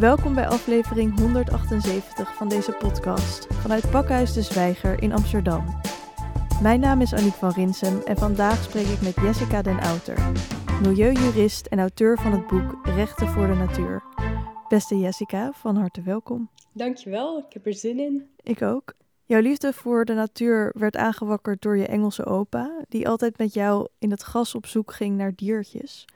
[0.00, 5.64] Welkom bij aflevering 178 van deze podcast vanuit Pakhuis de Zwijger in Amsterdam.
[6.62, 10.32] Mijn naam is Aniek van Rinsem en vandaag spreek ik met Jessica den Outer,
[10.82, 14.02] milieujurist en auteur van het boek Rechten voor de Natuur.
[14.68, 16.50] Beste Jessica, van harte welkom.
[16.72, 18.30] Dankjewel, ik heb er zin in.
[18.42, 18.94] Ik ook.
[19.24, 23.88] Jouw liefde voor de natuur werd aangewakkerd door je Engelse opa, die altijd met jou
[23.98, 26.06] in het gras op zoek ging naar diertjes.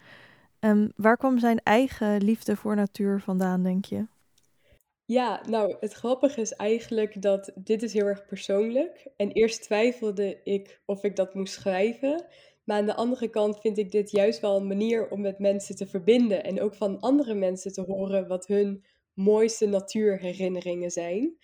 [0.64, 4.06] Um, waar kwam zijn eigen liefde voor natuur vandaan, denk je?
[5.04, 9.06] Ja, nou, het grappige is eigenlijk dat dit is heel erg persoonlijk.
[9.16, 12.26] En eerst twijfelde ik of ik dat moest schrijven.
[12.64, 15.76] Maar aan de andere kant vind ik dit juist wel een manier om met mensen
[15.76, 16.44] te verbinden.
[16.44, 21.36] En ook van andere mensen te horen wat hun mooiste natuurherinneringen zijn.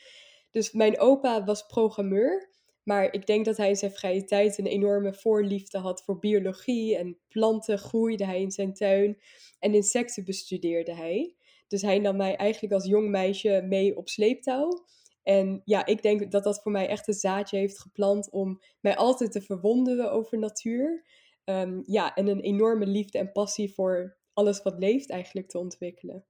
[0.50, 2.49] Dus mijn opa was programmeur.
[2.90, 6.96] Maar ik denk dat hij in zijn vrije tijd een enorme voorliefde had voor biologie
[6.96, 9.20] en planten groeide hij in zijn tuin
[9.58, 11.34] en insecten bestudeerde hij.
[11.68, 14.84] Dus hij nam mij eigenlijk als jong meisje mee op sleeptouw.
[15.22, 18.96] En ja, ik denk dat dat voor mij echt een zaadje heeft geplant om mij
[18.96, 21.04] altijd te verwonderen over natuur.
[21.44, 26.24] Ehm, ja, en een enorme liefde en passie voor alles wat leeft eigenlijk te ontwikkelen.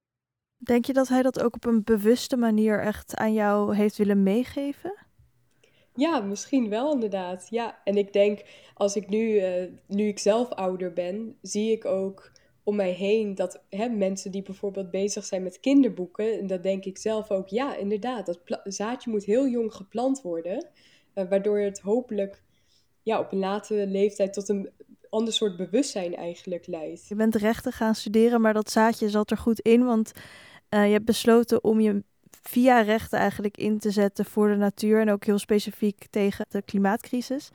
[0.56, 4.22] Denk je dat hij dat ook op een bewuste manier echt aan jou heeft willen
[4.22, 5.08] meegeven?
[6.01, 7.47] Ja, misschien wel inderdaad.
[7.51, 8.43] Ja, en ik denk
[8.75, 12.33] als ik nu, uh, nu ik zelf ouder ben, zie ik ook
[12.65, 16.84] om mij heen dat hè, mensen die bijvoorbeeld bezig zijn met kinderboeken, en dat denk
[16.84, 20.67] ik zelf ook, ja, inderdaad, dat zaadje moet heel jong geplant worden,
[21.15, 22.42] uh, waardoor het hopelijk
[23.03, 24.70] ja, op een latere leeftijd tot een
[25.11, 27.09] ander soort bewustzijn eigenlijk leidt.
[27.09, 30.12] Je bent rechten gaan studeren, maar dat zaadje zat er goed in, want
[30.70, 32.03] uh, je hebt besloten om je
[32.42, 36.62] via rechten eigenlijk in te zetten voor de natuur en ook heel specifiek tegen de
[36.62, 37.50] klimaatcrisis.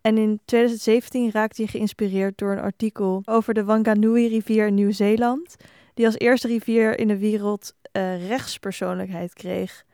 [0.00, 5.56] En in 2017 raakte hij geïnspireerd door een artikel over de Wanganui-rivier in Nieuw-Zeeland,
[5.94, 9.84] die als eerste rivier in de wereld uh, rechtspersoonlijkheid kreeg.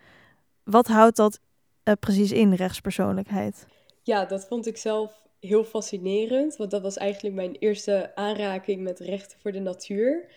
[0.65, 1.41] Wat houdt dat
[1.85, 3.67] uh, precies in, rechtspersoonlijkheid?
[4.03, 8.99] Ja, dat vond ik zelf heel fascinerend, want dat was eigenlijk mijn eerste aanraking met
[8.99, 10.29] rechten voor de natuur.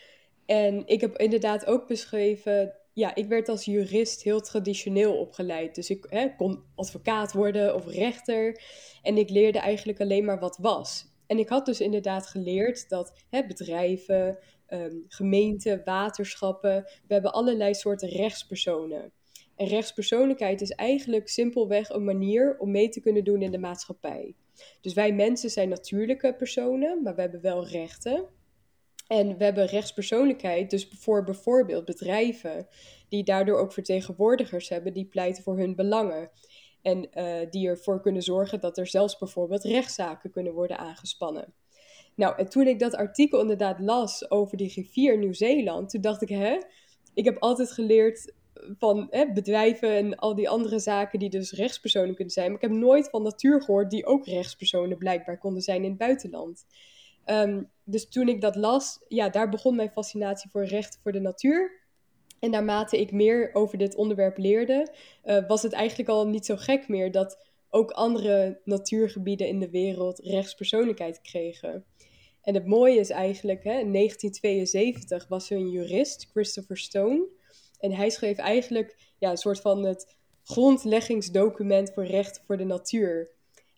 [0.45, 5.75] En ik heb inderdaad ook beschreven ja, ik werd als jurist heel traditioneel opgeleid.
[5.75, 8.61] Dus ik hè, kon advocaat worden of rechter.
[9.01, 11.05] En ik leerde eigenlijk alleen maar wat was.
[11.27, 14.37] En ik had dus inderdaad geleerd dat hè, bedrijven,
[14.69, 19.11] um, gemeenten, waterschappen, we hebben allerlei soorten rechtspersonen.
[19.55, 24.35] En rechtspersoonlijkheid is eigenlijk simpelweg een manier om mee te kunnen doen in de maatschappij.
[24.81, 28.25] Dus wij mensen zijn natuurlijke personen, maar we hebben wel rechten.
[29.07, 32.67] En we hebben rechtspersoonlijkheid, dus voor bijvoorbeeld bedrijven,
[33.09, 36.29] die daardoor ook vertegenwoordigers hebben die pleiten voor hun belangen.
[36.81, 41.53] En uh, die ervoor kunnen zorgen dat er zelfs bijvoorbeeld rechtszaken kunnen worden aangespannen.
[42.15, 46.29] Nou, en toen ik dat artikel inderdaad las over die rivier Nieuw-Zeeland, toen dacht ik,
[46.29, 46.57] hè,
[47.13, 48.33] ik heb altijd geleerd
[48.77, 52.47] van hè, bedrijven en al die andere zaken die dus rechtspersonen kunnen zijn.
[52.47, 55.97] Maar ik heb nooit van natuur gehoord die ook rechtspersonen blijkbaar konden zijn in het
[55.97, 56.65] buitenland.
[57.25, 61.19] Um, dus toen ik dat las, ja, daar begon mijn fascinatie voor rechten voor de
[61.19, 61.85] natuur.
[62.39, 64.93] En naarmate ik meer over dit onderwerp leerde,
[65.25, 69.69] uh, was het eigenlijk al niet zo gek meer dat ook andere natuurgebieden in de
[69.69, 71.85] wereld rechtspersoonlijkheid kregen.
[72.41, 77.27] En het mooie is eigenlijk, hè, in 1972 was er een jurist, Christopher Stone.
[77.79, 83.31] En hij schreef eigenlijk ja, een soort van het grondleggingsdocument voor rechten voor de natuur.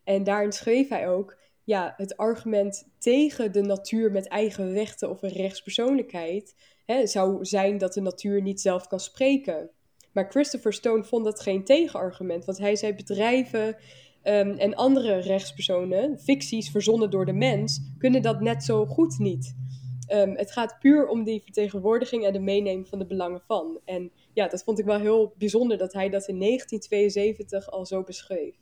[0.03, 1.37] En daarin schreef hij ook
[1.69, 7.77] ja, het argument tegen de natuur met eigen rechten of een rechtspersoonlijkheid hè, zou zijn
[7.77, 9.69] dat de natuur niet zelf kan spreken.
[10.13, 16.19] Maar Christopher Stone vond dat geen tegenargument, want hij zei bedrijven um, en andere rechtspersonen,
[16.19, 19.55] ficties verzonnen door de mens, kunnen dat net zo goed niet.
[20.13, 23.79] Um, het gaat puur om die vertegenwoordiging en de meeneming van de belangen van.
[23.85, 28.03] En ja, dat vond ik wel heel bijzonder dat hij dat in 1972 al zo
[28.03, 28.55] beschreef.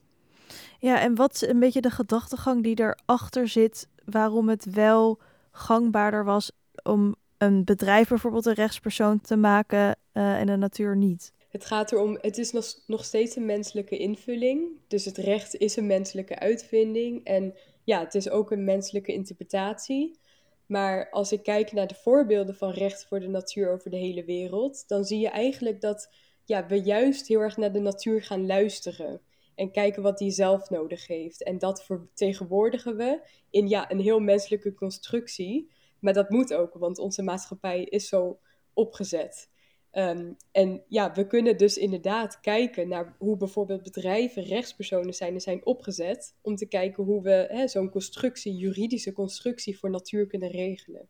[0.79, 5.19] Ja, en wat is een beetje de gedachtegang die erachter zit, waarom het wel
[5.51, 6.51] gangbaarder was
[6.83, 11.33] om een bedrijf bijvoorbeeld een rechtspersoon te maken uh, en de natuur niet?
[11.49, 14.67] Het gaat erom, het is nog, nog steeds een menselijke invulling.
[14.87, 17.23] Dus het recht is een menselijke uitvinding.
[17.23, 17.53] En
[17.83, 20.19] ja, het is ook een menselijke interpretatie.
[20.65, 24.23] Maar als ik kijk naar de voorbeelden van recht voor de natuur over de hele
[24.23, 26.09] wereld, dan zie je eigenlijk dat
[26.45, 29.21] ja, we juist heel erg naar de natuur gaan luisteren
[29.57, 31.43] en kijken wat die zelf nodig heeft.
[31.43, 35.71] En dat vertegenwoordigen we in ja, een heel menselijke constructie.
[35.99, 38.39] Maar dat moet ook, want onze maatschappij is zo
[38.73, 39.49] opgezet.
[39.91, 45.41] Um, en ja, we kunnen dus inderdaad kijken naar hoe bijvoorbeeld bedrijven rechtspersonen zijn en
[45.41, 46.35] zijn opgezet.
[46.41, 51.09] Om te kijken hoe we zo'n constructie, juridische constructie voor natuur kunnen regelen.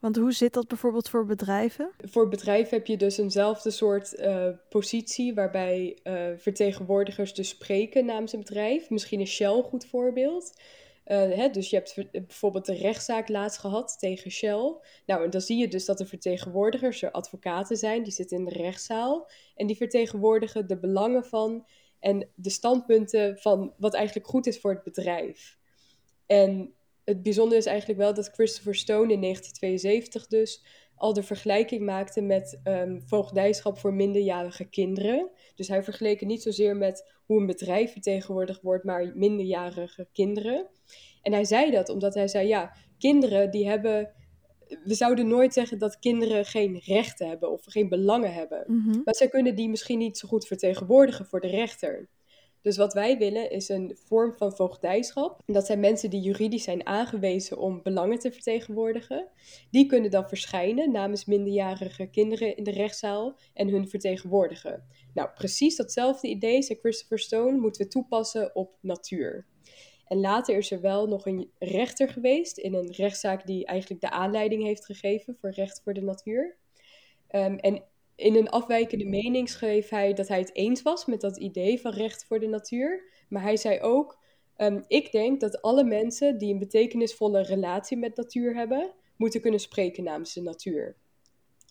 [0.00, 1.90] Want hoe zit dat bijvoorbeeld voor bedrijven?
[1.98, 8.32] Voor bedrijven heb je dus eenzelfde soort uh, positie waarbij uh, vertegenwoordigers dus spreken namens
[8.32, 8.90] een bedrijf.
[8.90, 10.60] Misschien is Shell een goed voorbeeld.
[11.06, 14.76] Uh, hè, dus je hebt bijvoorbeeld de rechtszaak laatst gehad tegen Shell.
[15.06, 18.44] Nou, en dan zie je dus dat de vertegenwoordigers er advocaten zijn, die zitten in
[18.44, 19.30] de rechtszaal.
[19.54, 21.66] En die vertegenwoordigen de belangen van
[22.00, 25.58] en de standpunten van wat eigenlijk goed is voor het bedrijf.
[26.26, 26.74] En
[27.08, 30.64] het bijzondere is eigenlijk wel dat Christopher Stone in 1972 dus
[30.94, 35.30] al de vergelijking maakte met um, voogdijschap voor minderjarige kinderen.
[35.54, 40.66] Dus hij vergeleek het niet zozeer met hoe een bedrijf vertegenwoordigd wordt, maar minderjarige kinderen.
[41.22, 44.12] En hij zei dat omdat hij zei, ja, kinderen die hebben...
[44.84, 48.64] We zouden nooit zeggen dat kinderen geen rechten hebben of geen belangen hebben.
[48.66, 49.00] Mhm.
[49.04, 52.08] Maar zij kunnen die misschien niet zo goed vertegenwoordigen voor de rechter.
[52.68, 55.40] Dus wat wij willen is een vorm van voogdijschap.
[55.46, 59.28] Dat zijn mensen die juridisch zijn aangewezen om belangen te vertegenwoordigen.
[59.70, 64.84] Die kunnen dan verschijnen namens minderjarige kinderen in de rechtszaal en hun vertegenwoordigen.
[65.14, 69.46] Nou, precies datzelfde idee, zei Christopher Stone, moeten we toepassen op natuur.
[70.04, 74.10] En later is er wel nog een rechter geweest in een rechtszaak die eigenlijk de
[74.10, 76.56] aanleiding heeft gegeven voor recht voor de natuur.
[77.30, 77.82] Um, en
[78.18, 81.92] in een afwijkende mening schreef hij dat hij het eens was met dat idee van
[81.92, 83.10] recht voor de natuur.
[83.28, 84.18] Maar hij zei ook:
[84.56, 89.60] um, Ik denk dat alle mensen die een betekenisvolle relatie met natuur hebben, moeten kunnen
[89.60, 90.96] spreken namens de natuur.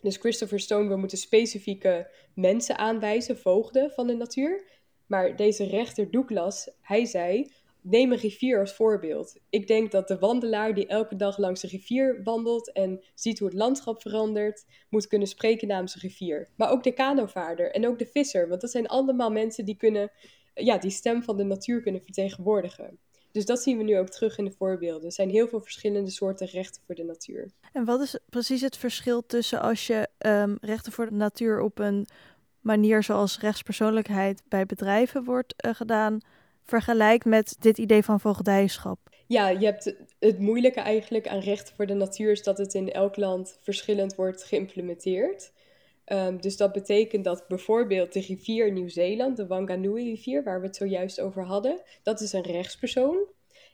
[0.01, 4.65] Dus Christopher Stone, we moeten specifieke mensen aanwijzen, voogden van de natuur.
[5.05, 7.51] Maar deze rechter Douglas, hij zei:
[7.89, 9.35] neem een rivier als voorbeeld.
[9.49, 13.47] Ik denk dat de wandelaar die elke dag langs de rivier wandelt en ziet hoe
[13.47, 16.49] het landschap verandert, moet kunnen spreken namens de rivier.
[16.55, 20.11] Maar ook de kanovaarder en ook de visser, want dat zijn allemaal mensen die kunnen,
[20.53, 22.99] ja, die stem van de natuur kunnen vertegenwoordigen.
[23.31, 25.05] Dus dat zien we nu ook terug in de voorbeelden.
[25.05, 27.51] Er zijn heel veel verschillende soorten rechten voor de natuur.
[27.73, 31.79] En wat is precies het verschil tussen als je um, rechten voor de natuur op
[31.79, 32.07] een
[32.61, 36.19] manier zoals rechtspersoonlijkheid bij bedrijven wordt uh, gedaan,
[36.69, 38.99] vergelijkt met dit idee van voogdijschap?
[39.27, 42.91] Ja, je hebt het moeilijke eigenlijk aan rechten voor de natuur is dat het in
[42.91, 45.51] elk land verschillend wordt geïmplementeerd.
[46.05, 51.19] Um, dus dat betekent dat bijvoorbeeld de rivier Nieuw-Zeeland, de Wanganui-rivier, waar we het zojuist
[51.19, 53.17] over hadden, dat is een rechtspersoon.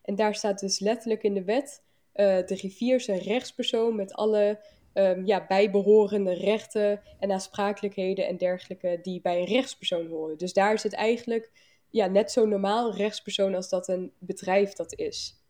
[0.03, 1.81] En daar staat dus letterlijk in de wet,
[2.15, 4.59] uh, de rivier is een rechtspersoon met alle
[4.93, 10.37] um, ja, bijbehorende rechten en aansprakelijkheden en dergelijke die bij een rechtspersoon horen.
[10.37, 11.51] Dus daar is het eigenlijk
[11.93, 15.43] ja, net zo normaal rechtspersoon als dat een bedrijf dat is.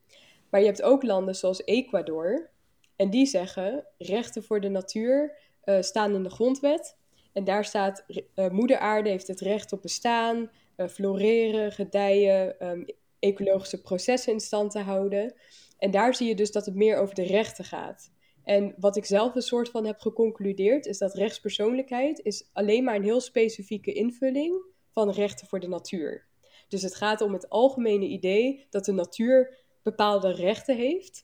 [0.49, 2.49] Maar je hebt ook landen zoals Ecuador.
[2.95, 6.97] En die zeggen, rechten voor de natuur uh, staan in de grondwet.
[7.33, 8.05] En daar staat,
[8.35, 12.85] uh, moeder aarde heeft het recht op bestaan, uh, floreren, gedijen, um,
[13.19, 15.33] ecologische processen in stand te houden.
[15.77, 18.11] En daar zie je dus dat het meer over de rechten gaat.
[18.43, 22.95] En wat ik zelf een soort van heb geconcludeerd, is dat rechtspersoonlijkheid is alleen maar
[22.95, 26.31] een heel specifieke invulling van rechten voor de natuur.
[26.73, 31.23] Dus het gaat om het algemene idee dat de natuur bepaalde rechten heeft.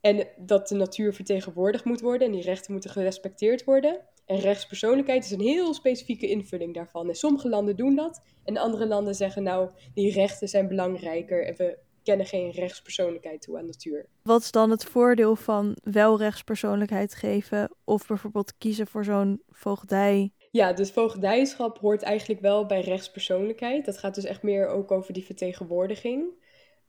[0.00, 4.00] En dat de natuur vertegenwoordigd moet worden en die rechten moeten gerespecteerd worden.
[4.26, 7.08] En rechtspersoonlijkheid is een heel specifieke invulling daarvan.
[7.08, 8.22] En sommige landen doen dat.
[8.44, 13.58] En andere landen zeggen nou, die rechten zijn belangrijker en we kennen geen rechtspersoonlijkheid toe
[13.58, 14.08] aan natuur.
[14.22, 20.32] Wat is dan het voordeel van wel rechtspersoonlijkheid geven of bijvoorbeeld kiezen voor zo'n voogdij
[20.54, 23.84] ja, dus voogdijschap hoort eigenlijk wel bij rechtspersoonlijkheid.
[23.84, 26.24] Dat gaat dus echt meer ook over die vertegenwoordiging.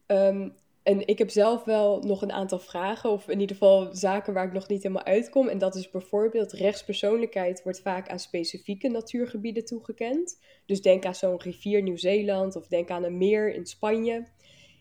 [0.08, 4.34] Um, en ik heb zelf wel nog een aantal vragen, of in ieder geval zaken
[4.34, 5.48] waar ik nog niet helemaal uitkom.
[5.48, 10.42] En dat is bijvoorbeeld rechtspersoonlijkheid wordt vaak aan specifieke natuurgebieden toegekend.
[10.66, 14.14] Dus denk aan zo'n rivier Nieuw-Zeeland of denk aan een meer in Spanje.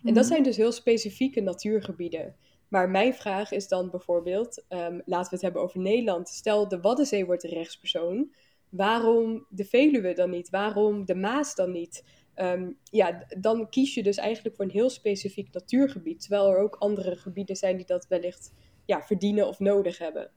[0.03, 0.33] En dat mhm.
[0.33, 2.37] zijn dus heel specifieke natuurgebieden.
[2.69, 6.29] Maar mijn vraag is dan bijvoorbeeld, um, laten we het hebben over Nederland.
[6.29, 8.31] Stel, de Waddenzee wordt een rechtspersoon
[8.77, 10.51] waarom de Veluwe dan niet?
[10.51, 12.05] Waarom de Maas dan niet?
[12.35, 16.21] Ehm, ja, dan kies je dus eigenlijk voor een heel specifiek natuurgebied.
[16.21, 18.53] Terwijl er ook andere gebieden zijn die dat wellicht
[18.85, 20.31] ja, verdienen of nodig hebben.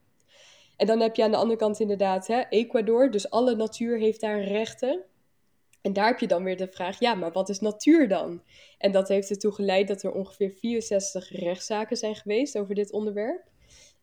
[0.77, 3.11] En dan heb je aan de andere kant inderdaad hè, Ecuador.
[3.11, 5.03] Dus alle natuur heeft daar rechten.
[5.81, 8.43] En daar heb je dan weer de vraag, ja, maar wat is natuur dan?
[8.77, 13.43] En dat heeft ertoe geleid dat er ongeveer 64 rechtszaken zijn geweest over dit onderwerp.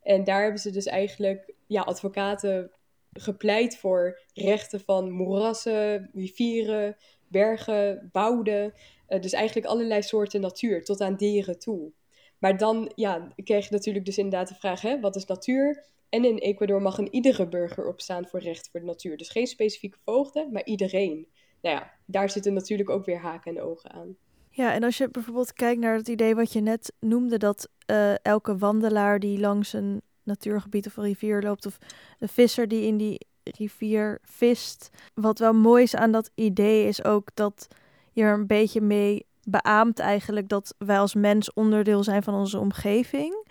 [0.02, 2.70] En daar hebben ze dus eigenlijk ja, advocaten
[3.14, 6.96] gepleit voor rechten van moerassen, rivieren,
[7.28, 8.72] bergen, wouden.
[9.08, 11.92] Uh, dus eigenlijk allerlei soorten natuur, tot aan dieren toe.
[12.38, 15.84] Maar dan ja, kreeg je natuurlijk dus inderdaad de vraag, hè, wat is natuur?
[16.08, 19.16] En in Ecuador mag een iedere burger opstaan voor recht voor de natuur.
[19.16, 21.28] Dus geen specifieke voogden, maar iedereen.
[21.62, 24.16] Nou ja, daar zitten natuurlijk ook weer haken en ogen aan.
[24.50, 28.14] Ja, en als je bijvoorbeeld kijkt naar het idee wat je net noemde, dat uh,
[28.22, 31.78] elke wandelaar die langs een natuurgebied of een rivier loopt of
[32.18, 34.90] een visser die in die rivier vist.
[35.14, 37.68] Wat wel mooi is aan dat idee is ook dat
[38.12, 42.58] je er een beetje mee beaamt eigenlijk dat wij als mens onderdeel zijn van onze
[42.58, 43.46] omgeving.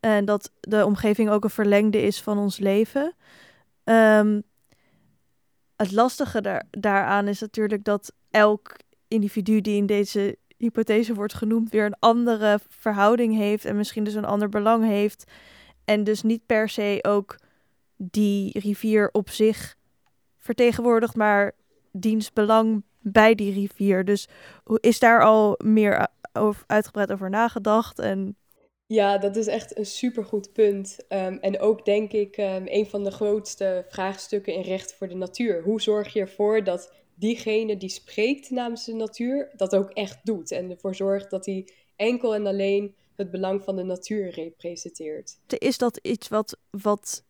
[0.00, 3.14] En dat de omgeving ook een verlengde is van ons leven.
[3.84, 4.40] Ehm,
[5.76, 8.76] het lastige daar, daaraan is natuurlijk dat elk
[9.08, 14.14] individu die in deze hypothese wordt genoemd, weer een andere verhouding heeft en misschien dus
[14.14, 15.24] een ander belang heeft.
[15.88, 17.38] En dus niet per se ook
[17.96, 19.76] die rivier op zich
[20.38, 21.52] vertegenwoordigt, maar
[21.92, 24.04] diens belang bij die rivier.
[24.04, 24.28] Dus
[24.80, 27.98] is daar al meer over, uitgebreid over nagedacht?
[27.98, 28.36] En...
[28.86, 30.96] Ja, dat is echt een supergoed punt.
[31.08, 35.16] Ehm, en ook denk ik um, een van de grootste vraagstukken in recht voor de
[35.16, 35.62] natuur.
[35.62, 40.50] Hoe zorg je ervoor dat diegene die spreekt namens de natuur dat ook echt doet.
[40.50, 45.38] En ervoor zorgt dat hij enkel en alleen het belang van de natuur representeert.
[45.46, 47.24] Is dat iets wat, wat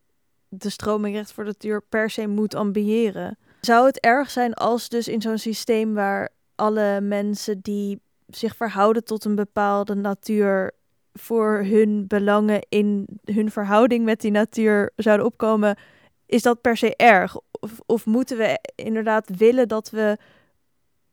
[0.48, 3.38] de stroming recht voor de natuur per se moet ambiëren?
[3.60, 9.04] Zou het erg zijn als dus in zo'n systeem waar alle mensen die zich verhouden
[9.04, 10.72] tot een bepaalde natuur
[11.12, 15.78] voor hun belangen in hun verhouding met die natuur zouden opkomen,
[16.26, 17.36] is dat per se erg?
[17.60, 20.18] Of, of moeten we inderdaad willen dat we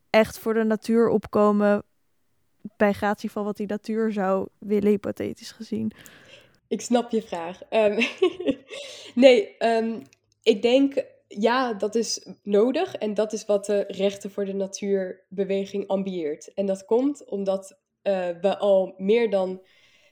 [0.09, 1.83] echt voor de natuur opkomen
[2.77, 5.91] bij gratie van wat die natuur zou willen, hypothetisch gezien?
[6.67, 7.61] Ik snap je vraag.
[7.69, 7.97] Um,
[9.25, 10.01] nee, um,
[10.43, 15.87] ik denk ja, dat is nodig en dat is wat de Rechten voor de Natuurbeweging
[15.87, 16.53] ambieert.
[16.53, 19.61] En dat komt omdat uh, we al meer dan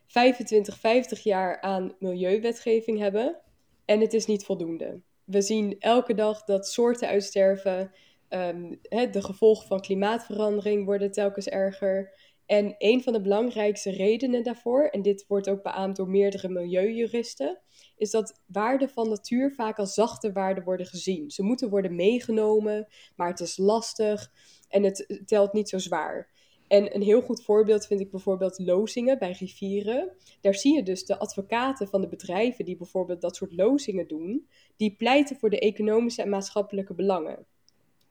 [0.05, 3.37] 25, 50 jaar aan milieuwetgeving hebben
[3.85, 7.91] en het is niet voldoende we zien elke dag dat soorten uitsterven.
[8.29, 12.13] Um, de gevolgen van klimaatverandering worden telkens erger.
[12.45, 17.59] En een van de belangrijkste redenen daarvoor, en dit wordt ook beaamd door meerdere milieujuristen,
[17.97, 21.31] is dat waarden van natuur vaak als zachte waarden worden gezien.
[21.31, 24.31] Ze moeten worden meegenomen, maar het is lastig
[24.69, 26.31] en het telt niet zo zwaar.
[26.67, 30.11] En een heel goed voorbeeld vind ik bijvoorbeeld lozingen bij rivieren.
[30.41, 34.47] Daar zie je dus de advocaten van de bedrijven die bijvoorbeeld dat soort lozingen doen,
[34.77, 37.45] die pleiten voor de economische en maatschappelijke belangen.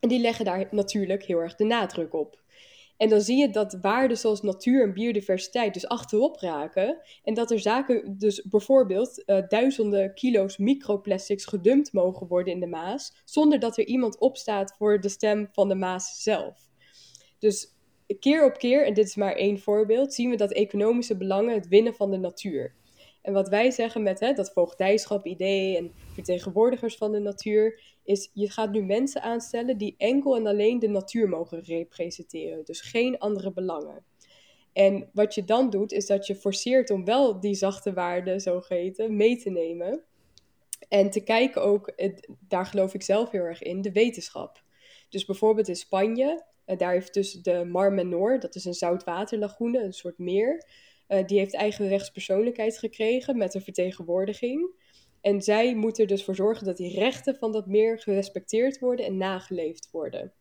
[0.01, 2.43] En die leggen daar natuurlijk heel erg de nadruk op.
[3.03, 7.01] En dan zie je dat waarden zoals natuur en biodiversiteit dus achterop raken.
[7.25, 12.67] En dat er zaken, dus bijvoorbeeld uh, duizenden kilo's microplastics gedumpt mogen worden in de
[12.67, 16.69] Maas, zonder dat er iemand opstaat voor de stem van de Maas zelf.
[17.39, 17.75] Dus
[18.21, 21.69] keer op keer, en dit is maar één voorbeeld, zien we dat economische belangen het
[21.69, 22.75] winnen van de natuur.
[23.23, 28.51] En wat wij zeggen met hè, dat voogdijschap-idee en vertegenwoordigers van de natuur, is je
[28.51, 33.53] gaat nu mensen aanstellen die enkel en alleen de natuur mogen representeren, dus geen andere
[33.53, 34.05] belangen.
[34.73, 39.17] En wat je dan doet, is dat je forceert om wel die zachte waarden, zogeheten,
[39.17, 40.03] mee te nemen.
[40.89, 41.93] En te kijken ook,
[42.49, 44.63] daar geloof ik zelf heel erg in, de wetenschap.
[45.09, 49.83] Dus bijvoorbeeld in Spanje, eh, daar heeft dus de Mar Menor, dat is een zoutwaterlagune,
[49.83, 50.65] een soort meer,
[51.09, 54.71] uh, die heeft eigen rechtspersoonlijkheid gekregen met een vertegenwoordiging.
[55.23, 59.07] En zij moeten er dus voor zorgen dat die rechten van dat meer gerespecteerd worden
[59.07, 60.33] en nageleefd worden.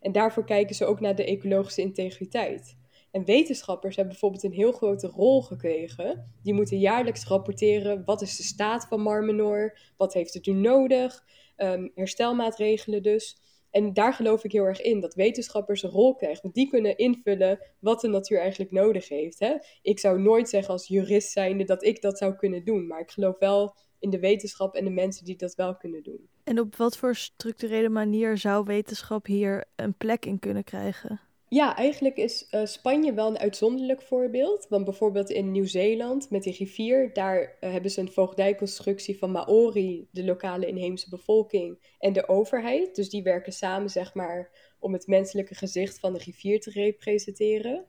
[0.00, 2.78] En daarvoor kijken ze ook naar de ecologische integriteit.
[3.10, 6.32] En wetenschappers hebben bijvoorbeeld een heel grote rol gekregen.
[6.42, 11.24] Die moeten jaarlijks rapporteren wat is de staat van Marmenor, wat heeft het nu nodig,
[11.56, 13.36] um, herstelmaatregelen dus.
[13.70, 16.42] En daar geloof ik heel erg in, dat wetenschappers een rol krijgen.
[16.42, 19.38] Want die kunnen invullen wat de natuur eigenlijk nodig heeft.
[19.38, 19.54] Hè?
[19.82, 22.86] Ik zou nooit zeggen als jurist zijnde dat ik dat zou kunnen doen.
[22.86, 26.28] Maar ik geloof wel in de wetenschap en de mensen die dat wel kunnen doen.
[26.44, 31.20] En op wat voor structurele manier zou wetenschap hier een plek in kunnen krijgen?
[31.48, 34.66] Ja, eigenlijk is uh, Spanje wel een uitzonderlijk voorbeeld.
[34.68, 40.08] Want bijvoorbeeld in Nieuw-Zeeland met die rivier, daar uh, hebben ze een voogdijconstructie van Maori,
[40.10, 42.94] de lokale inheemse bevolking, en de overheid.
[42.94, 47.84] Dus die werken samen, zeg maar, om het menselijke gezicht van de rivier te representeren.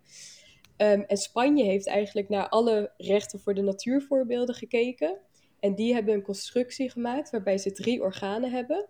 [0.77, 5.17] Um, en Spanje heeft eigenlijk naar alle rechten voor de natuurvoorbeelden gekeken.
[5.61, 8.89] En die hebben een constructie gemaakt waarbij ze drie organen hebben.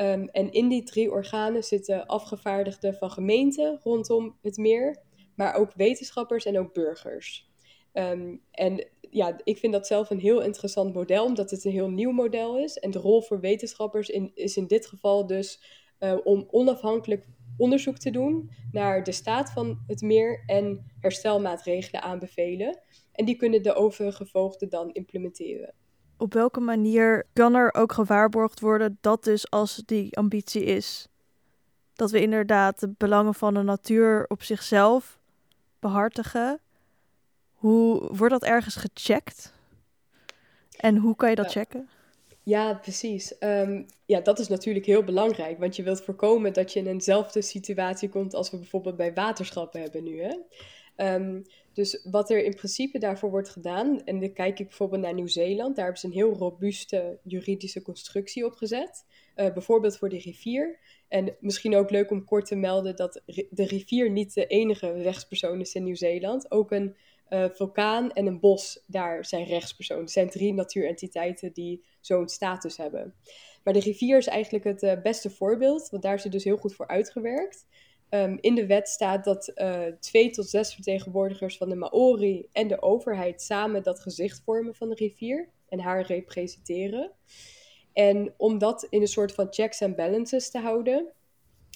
[0.00, 5.02] Um, en in die drie organen zitten afgevaardigden van gemeenten rondom het meer,
[5.34, 7.50] maar ook wetenschappers en ook burgers.
[7.92, 11.90] Um, en ja, ik vind dat zelf een heel interessant model, omdat het een heel
[11.90, 12.78] nieuw model is.
[12.78, 15.62] En de rol voor wetenschappers is in dit geval dus
[16.00, 22.80] uh, om onafhankelijk onderzoek te doen naar de staat van het meer en herstelmaatregelen aanbevelen.
[23.12, 25.74] En die kunnen de overige voogden dan implementeren
[26.22, 31.06] op welke manier kan er ook gewaarborgd worden dat dus als die ambitie is,
[31.94, 35.18] dat we inderdaad de belangen van de natuur op zichzelf
[35.78, 36.60] behartigen?
[37.52, 39.52] Hoe wordt dat ergens gecheckt?
[40.76, 41.88] En hoe kan je dat checken?
[42.42, 43.38] Ja, precies.
[43.38, 47.42] Ehm, ja, dat is natuurlijk heel belangrijk, want je wilt voorkomen dat je in eenzelfde
[47.42, 50.22] situatie komt als we bijvoorbeeld bij waterschappen hebben nu.
[50.22, 50.36] Hè?
[50.96, 51.40] Ehm,
[51.72, 55.76] dus wat er in principe daarvoor wordt gedaan, en dan kijk ik bijvoorbeeld naar Nieuw-Zeeland,
[55.76, 59.04] daar hebben ze een heel robuuste juridische constructie opgezet.
[59.36, 60.78] Uh, bijvoorbeeld voor de rivier.
[61.08, 65.60] En misschien ook leuk om kort te melden dat de rivier niet de enige rechtspersoon
[65.60, 66.50] is in Nieuw-Zeeland.
[66.50, 66.96] Ook een
[67.30, 70.04] uh, vulkaan en een bos, daar zijn rechtspersonen.
[70.04, 73.14] Er zijn drie natuurentiteiten die zo'n status hebben.
[73.64, 76.56] Maar de rivier is eigenlijk het uh, beste voorbeeld, want daar is het dus heel
[76.56, 77.66] goed voor uitgewerkt.
[78.14, 82.68] Um, in de wet staat dat uh, twee tot zes vertegenwoordigers van de Maori en
[82.68, 87.12] de overheid samen dat gezicht vormen van de rivier en haar representeren.
[87.92, 91.12] En om dat in een soort van checks en balances te houden,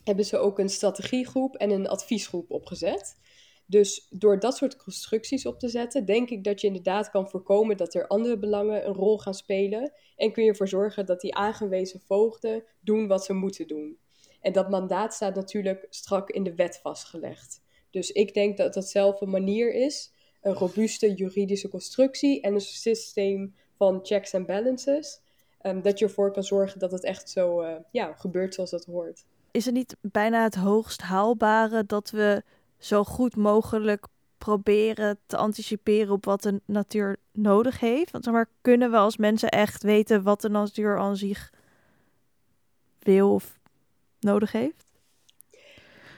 [0.04, 3.18] hebben ze ook een strategiegroep en een adviesgroep opgezet.
[3.66, 7.76] Dus door dat soort constructies op te zetten, denk ik dat je inderdaad kan voorkomen
[7.76, 9.92] dat er andere belangen een rol gaan spelen.
[10.16, 13.98] En kun je ervoor zorgen dat die aangewezen voogden doen wat ze moeten doen.
[14.40, 17.62] En dat mandaat staat natuurlijk strak in de wet vastgelegd.
[17.90, 22.60] Dus ik denk dat dat zelf een manier is, een robuuste juridische constructie en een
[22.60, 25.20] systeem van checks en balances,
[25.62, 28.84] um, dat je ervoor kan zorgen dat het echt zo uh, ja, gebeurt zoals dat
[28.84, 29.24] hoort.
[29.50, 32.42] Is het niet bijna het hoogst haalbare dat we
[32.78, 34.06] zo goed mogelijk
[34.38, 38.10] proberen te anticiperen op wat de natuur nodig heeft?
[38.10, 41.52] Want maar, kunnen we als mensen echt weten wat de natuur aan zich
[42.98, 43.58] wil of
[44.20, 44.87] nodig heeft?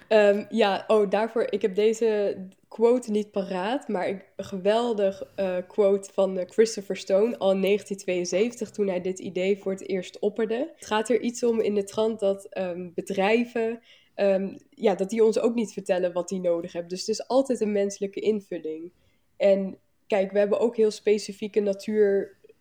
[0.08, 2.36] Um, ja, oh, daarvoor, ik heb deze
[2.68, 8.70] quote niet paraat, maar een geweldig uh, quote van uh, Christopher Stone al in 1972,
[8.70, 10.72] toen hij dit idee voor het eerst opperde.
[10.76, 13.80] Het gaat er iets om in de trant dat um, bedrijven
[14.16, 16.90] um, ja, dat die ons ook niet vertellen wat die nodig hebben.
[16.90, 18.92] Dus het is altijd een menselijke invulling.
[19.36, 21.60] En kijk, we hebben ook heel specifieke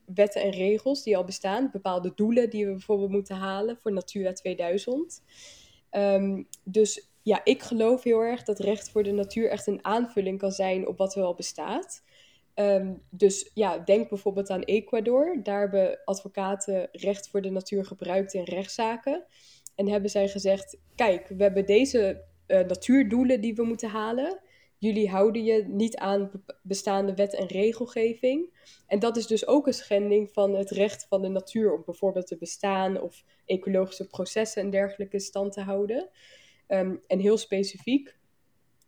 [0.07, 1.69] natuurwetten en regels die al bestaan.
[1.71, 5.23] Bepaalde doelen die we bijvoorbeeld moeten halen voor Natura 2000.
[5.91, 10.39] Um, dus ja, ik geloof heel erg dat recht voor de natuur echt een aanvulling
[10.39, 12.03] kan zijn op wat er al bestaat.
[12.55, 15.39] Um, dus ja, denk bijvoorbeeld aan Ecuador.
[15.43, 19.25] Daar hebben advocaten recht voor de natuur gebruikt in rechtszaken.
[19.75, 24.39] En hebben zij gezegd: Kijk, we hebben deze uh, natuurdoelen die we moeten halen.
[24.77, 28.53] Jullie houden je niet aan bestaande wet en regelgeving.
[28.87, 32.27] En dat is dus ook een schending van het recht van de natuur om bijvoorbeeld
[32.27, 36.09] te bestaan of ecologische processen en dergelijke stand te houden.
[36.67, 38.17] Um, en heel specifiek,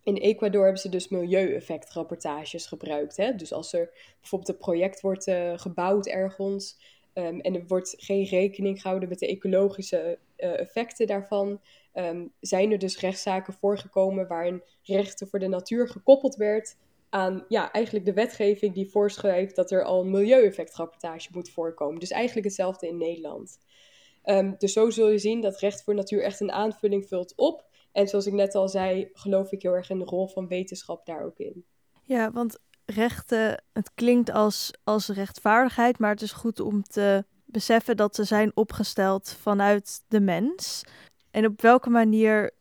[0.04, 3.17] in Ecuador hebben ze dus milieueffectrapportages gebruikt.
[3.17, 3.36] Hè?
[3.36, 6.78] Dus als er bijvoorbeeld een project wordt uh, gebouwd ergens
[7.13, 11.62] um, en er wordt geen rekening gehouden met de ecologische uh, effecten daarvan,
[11.93, 16.78] um, zijn er dus rechtszaken voorgekomen waarin rechten voor de natuur gekoppeld werd
[17.10, 21.99] aan ja, eigenlijk de wetgeving die voorschrijft dat er al een milieueffectrapportage moet voorkomen.
[21.99, 23.58] Dus eigenlijk hetzelfde in Nederland.
[24.25, 27.67] Um, dus zo zul je zien dat recht voor natuur echt een aanvulling vult op.
[27.91, 31.06] En zoals ik net al zei, geloof ik heel erg in de rol van wetenschap
[31.06, 31.65] daar ook in.
[32.04, 37.97] Ja, want rechten, het klinkt als, als rechtvaardigheid, maar het is goed om te beseffen
[37.97, 40.83] dat ze zijn opgesteld vanuit de mens.
[41.31, 42.51] En op welke manier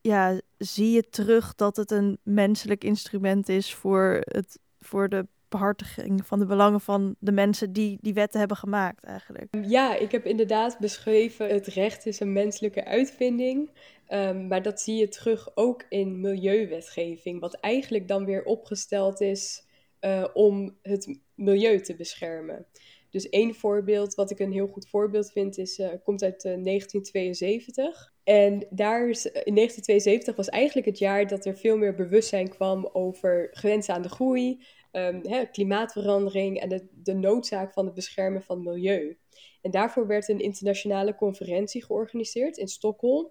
[0.00, 6.26] ja, zie je terug dat het een menselijk instrument is voor, het, voor de behartiging
[6.26, 9.48] van de belangen van de mensen die die wetten hebben gemaakt eigenlijk?
[9.60, 13.70] Ja, ik heb inderdaad beschreven, het recht is een menselijke uitvinding.
[14.08, 19.64] Um, maar dat zie je terug ook in milieuwetgeving, wat eigenlijk dan weer opgesteld is
[20.00, 22.66] uh, om het milieu te beschermen.
[23.12, 26.64] Dus één voorbeeld, wat ik een heel goed voorbeeld vind, is, uh, komt uit uh,
[26.64, 28.12] 1972.
[28.24, 32.88] En daar is, in 1972 was eigenlijk het jaar dat er veel meer bewustzijn kwam
[32.92, 38.42] over grenzen aan de groei, um, hè, klimaatverandering en de, de noodzaak van het beschermen
[38.42, 39.18] van het milieu.
[39.62, 43.30] En daarvoor werd een internationale conferentie georganiseerd in Stockholm.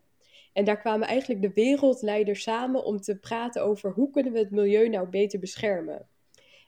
[0.53, 4.51] En daar kwamen eigenlijk de wereldleiders samen om te praten over hoe kunnen we het
[4.51, 6.09] milieu nou beter beschermen.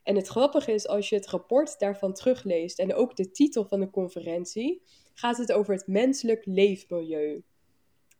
[0.04, 3.80] En het grappige is, als je het rapport daarvan terugleest en ook de titel van
[3.80, 4.82] de conferentie,
[5.14, 7.44] gaat het over het menselijk leefmilieu.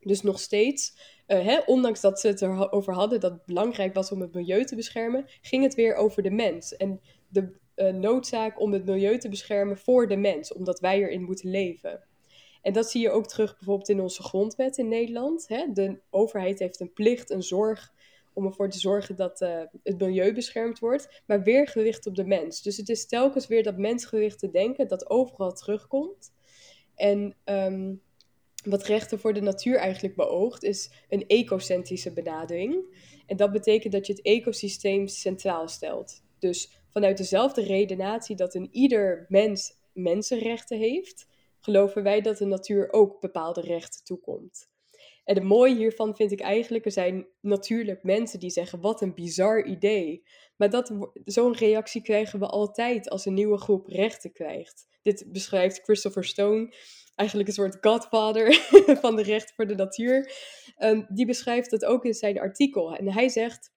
[0.00, 4.12] Dus nog steeds, uh, hè, ondanks dat ze het erover hadden dat het belangrijk was
[4.12, 6.76] om het milieu te beschermen, ging het weer over de mens.
[6.76, 11.22] En de uh, noodzaak om het milieu te beschermen voor de mens, omdat wij erin
[11.22, 12.04] moeten leven.
[12.62, 15.48] En dat zie je ook terug bijvoorbeeld in onze grondwet in Nederland.
[15.48, 15.72] Hè?
[15.72, 17.92] De overheid heeft een plicht, een zorg
[18.34, 22.24] om ervoor te zorgen dat uh, het milieu beschermd wordt, maar weer gericht op de
[22.24, 22.62] mens.
[22.62, 26.32] Dus het is telkens weer dat mensgerichte denken dat overal terugkomt.
[26.94, 28.02] En um,
[28.64, 32.84] wat rechten voor de natuur eigenlijk beoogt, is een ecocentrische benadering.
[33.26, 36.22] En dat betekent dat je het ecosysteem centraal stelt.
[36.38, 41.26] Dus vanuit dezelfde redenatie dat een ieder mens mensenrechten heeft,
[41.60, 44.72] geloven wij dat de natuur ook bepaalde rechten toekomt.
[45.24, 49.14] En het mooie hiervan vind ik eigenlijk, er zijn natuurlijk mensen die zeggen, wat een
[49.14, 50.26] bizar idee.
[50.56, 50.92] Maar dat,
[51.24, 54.86] zo'n reactie krijgen we altijd als een nieuwe groep rechten krijgt.
[55.02, 56.74] Dit beschrijft Christopher Stone,
[57.14, 58.54] eigenlijk een soort godfather
[59.02, 60.32] van de rechten voor de natuur.
[60.78, 62.96] Um, die beschrijft dat ook in zijn artikel.
[62.96, 63.72] En hij zegt,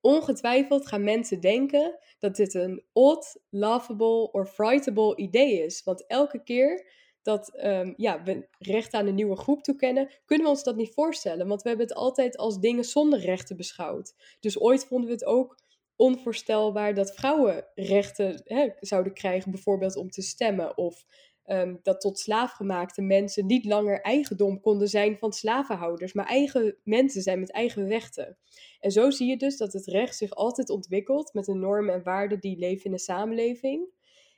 [0.00, 5.82] ongetwijfeld gaan mensen denken dat dit een odd, laughable of frightable idee is.
[5.82, 6.90] Want elke keer
[7.26, 10.94] dat um, ja, we recht aan een nieuwe groep toekennen, kunnen we ons dat niet
[10.94, 11.48] voorstellen.
[11.48, 14.14] Want we hebben het altijd als dingen zonder rechten beschouwd.
[14.40, 15.58] Dus ooit vonden we het ook
[15.96, 20.76] onvoorstelbaar dat vrouwen rechten hè, zouden krijgen, bijvoorbeeld om te stemmen.
[20.76, 21.04] Of
[21.46, 27.22] um, dat tot slaafgemaakte mensen niet langer eigendom konden zijn van slavenhouders, maar eigen mensen
[27.22, 28.38] zijn met eigen rechten.
[28.80, 32.02] En zo zie je dus dat het recht zich altijd ontwikkelt met de normen en
[32.02, 33.88] waarden die leven in de samenleving.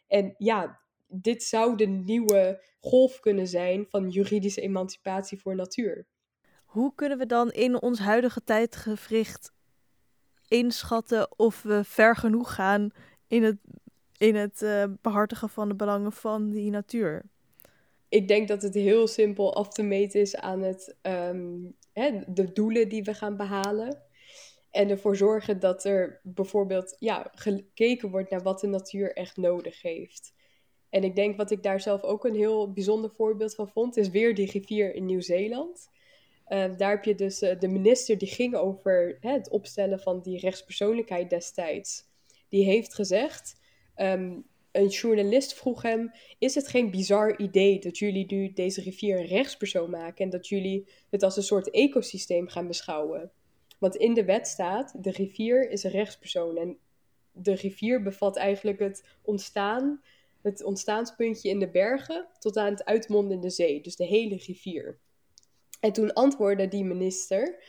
[0.06, 6.06] En ja, dit zou de nieuwe golf kunnen zijn van juridische emancipatie voor natuur.
[6.64, 9.52] Hoe kunnen we dan in ons huidige tijdgevricht
[10.48, 12.90] inschatten of we ver genoeg gaan
[13.26, 13.56] in het,
[14.16, 17.22] in het uh, behartigen van de belangen van die natuur?
[18.08, 22.52] Ik denk dat het heel simpel af te meten is aan het, um, hè, de
[22.52, 24.02] doelen die we gaan behalen.
[24.70, 29.82] En ervoor zorgen dat er bijvoorbeeld ja, gekeken wordt naar wat de natuur echt nodig
[29.82, 30.32] heeft.
[30.90, 34.08] En ik denk wat ik daar zelf ook een heel bijzonder voorbeeld van vond, is
[34.08, 35.90] weer die rivier in Nieuw-Zeeland.
[36.48, 40.20] Uh, daar heb je dus uh, de minister die ging over hè, het opstellen van
[40.20, 42.04] die rechtspersoonlijkheid destijds.
[42.48, 43.60] Die heeft gezegd,
[43.96, 49.18] um, een journalist vroeg hem, is het geen bizar idee dat jullie nu deze rivier
[49.18, 53.30] een rechtspersoon maken en dat jullie het als een soort ecosysteem gaan beschouwen?
[53.78, 56.78] Want in de wet staat, de rivier is een rechtspersoon en
[57.32, 60.02] de rivier bevat eigenlijk het ontstaan
[60.42, 64.98] het ontstaanspuntje in de bergen tot aan het uitmondende zee, dus de hele rivier.
[65.80, 67.62] En toen antwoordde die minister: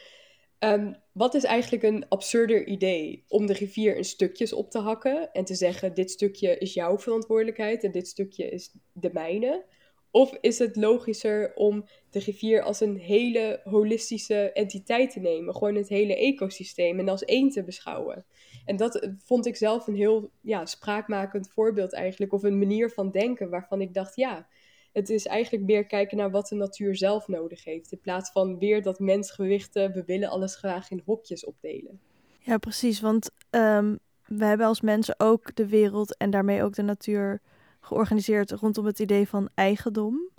[0.60, 5.32] um, Wat is eigenlijk een absurder idee om de rivier in stukjes op te hakken
[5.32, 9.66] en te zeggen: Dit stukje is jouw verantwoordelijkheid en dit stukje is de mijne?
[10.12, 15.76] Of is het logischer om de rivier als een hele holistische entiteit te nemen, gewoon
[15.76, 18.26] het hele ecosysteem en als één te beschouwen?
[18.70, 23.12] En dat vond ik zelf een heel ja, spraakmakend voorbeeld eigenlijk, of een manier van
[23.12, 24.48] denken waarvan ik dacht, ja,
[24.94, 28.60] het is eigenlijk meer kijken naar wat de natuur zelf nodig heeft, in plaats van
[28.60, 32.00] weer dat mensgewichten, we willen alles graag in hokjes opdelen.
[32.40, 36.82] Ja, precies, want um, we hebben als mensen ook de wereld en daarmee ook de
[36.82, 37.42] natuur
[37.80, 40.30] georganiseerd rondom het idee van eigendom.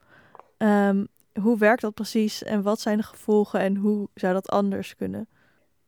[0.59, 1.09] Um,
[1.41, 5.29] hoe werkt dat precies en wat zijn de gevolgen en hoe zou dat anders kunnen?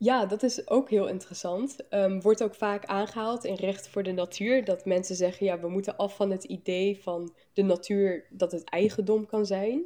[0.03, 1.77] Ja, dat is ook heel interessant.
[1.91, 5.69] Um, wordt ook vaak aangehaald in recht voor de natuur dat mensen zeggen: ja, we
[5.69, 9.83] moeten af van het idee van de natuur dat het eigendom kan zijn.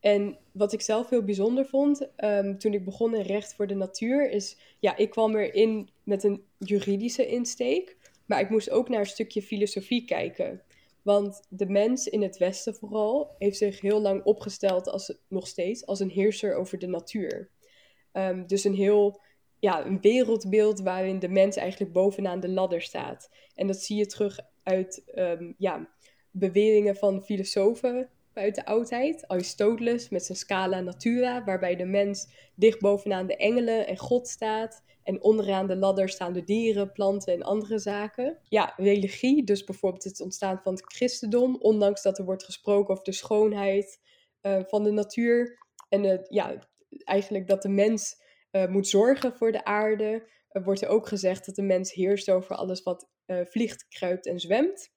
[0.00, 3.74] En wat ik zelf heel bijzonder vond um, toen ik begon in recht voor de
[3.74, 9.00] natuur, is ja, ik kwam erin met een juridische insteek, maar ik moest ook naar
[9.00, 10.62] een stukje filosofie kijken.
[11.02, 15.86] Want de mens in het Westen vooral heeft zich heel lang opgesteld als nog steeds
[15.86, 17.50] als een heerser over de natuur.
[18.12, 19.20] Um, dus een heel
[19.60, 23.30] ja, een wereldbeeld waarin de mens eigenlijk bovenaan de ladder staat.
[23.54, 25.88] En dat zie je terug uit um, ja,
[26.30, 29.28] beweringen van filosofen uit de oudheid.
[29.28, 34.82] Aristoteles met zijn scala natura, waarbij de mens dicht bovenaan de engelen en God staat.
[35.02, 38.38] En onderaan de ladder staan de dieren, planten en andere zaken.
[38.48, 43.04] Ja, religie, dus bijvoorbeeld het ontstaan van het christendom, ondanks dat er wordt gesproken over
[43.04, 44.00] de schoonheid
[44.42, 45.58] uh, van de natuur.
[45.88, 46.68] En uh, ja,
[47.04, 50.28] eigenlijk dat de mens uh, moet zorgen voor de aarde.
[50.48, 54.26] Er wordt er ook gezegd dat de mens heerst over alles wat uh, vliegt, kruipt
[54.26, 54.92] en zwemt.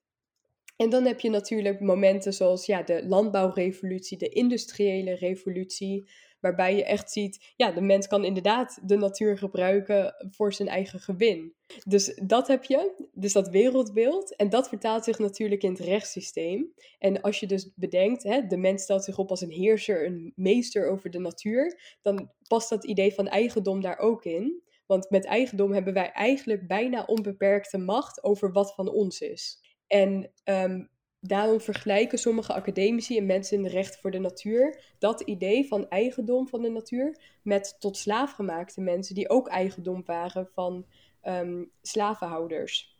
[0.76, 6.10] En dan heb je natuurlijk momenten zoals ja, de landbouwrevolutie, de industriële revolutie,
[6.44, 11.00] waarbij je echt ziet, ja, de mens kan inderdaad de natuur gebruiken voor zijn eigen
[11.00, 11.54] gewin.
[11.84, 16.72] Dus dat heb je, dus dat wereldbeeld, en dat vertaalt zich natuurlijk in het rechtssysteem.
[16.98, 20.32] En als je dus bedenkt, hè, de mens stelt zich op als een heerser, een
[20.36, 24.62] meester over de natuur, dan past dat idee van eigendom daar ook in.
[24.86, 29.58] Want met eigendom hebben wij eigenlijk bijna onbeperkte macht over wat van ons is.
[29.86, 30.90] En um,
[31.26, 35.88] daarom vergelijken sommige academici en mensen in de rechten voor de natuur dat idee van
[35.88, 40.86] eigendom van de natuur met tot slaafgemaakte mensen die ook eigendom waren van
[41.24, 42.98] um, slavenhouders.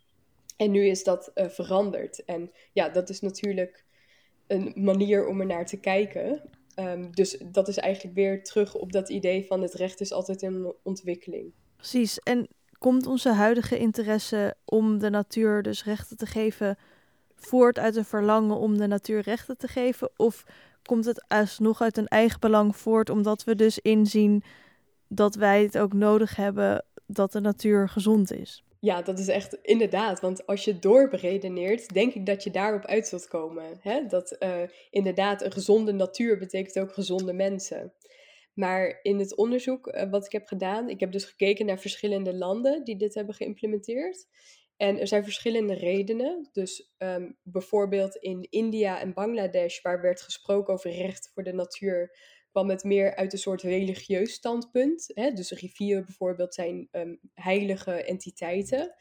[0.57, 2.25] En nu is dat uh, veranderd.
[2.25, 3.85] En ja, dat is natuurlijk
[4.47, 6.51] een manier om er naar te kijken.
[6.77, 10.43] Um, dus dat is eigenlijk weer terug op dat idee van het recht is altijd
[10.43, 11.53] in ontwikkeling.
[11.77, 12.19] Precies.
[12.19, 16.79] En komt onze huidige interesse om de natuur dus rechten te geven
[17.45, 20.11] voort uit een verlangen om de natuur rechten te geven?
[20.17, 20.45] Of
[20.83, 24.43] komt het alsnog uit een eigen belang voort, omdat we dus inzien
[25.09, 28.65] dat wij het ook nodig hebben dat de natuur gezond is?
[28.81, 30.21] Ja, dat is echt inderdaad.
[30.21, 33.65] Want als je doorberedeneert, denk ik dat je daarop uit zult komen.
[33.81, 34.07] Hè?
[34.07, 37.93] Dat uh, inderdaad een gezonde natuur betekent ook gezonde mensen.
[38.55, 42.35] Maar in het onderzoek uh, wat ik heb gedaan, ik heb dus gekeken naar verschillende
[42.35, 44.27] landen die dit hebben geïmplementeerd.
[44.77, 46.49] En er zijn verschillende redenen.
[46.53, 52.17] Dus um, bijvoorbeeld in India en Bangladesh, waar werd gesproken over recht voor de natuur,
[52.51, 55.11] kwam het meer uit een soort religieus standpunt.
[55.15, 55.31] Hè?
[55.31, 58.95] Dus rivieren bijvoorbeeld zijn um, heilige entiteiten.